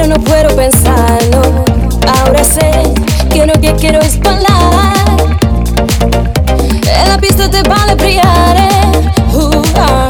[0.00, 1.64] pero no puedo pensarlo.
[2.06, 2.70] Ahora sé
[3.30, 4.94] que lo que quiero es bailar.
[7.02, 9.34] En la pista te vale brillar, eh.
[9.34, 10.08] uh, ah.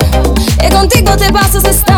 [0.64, 1.89] y contigo te vas a estar.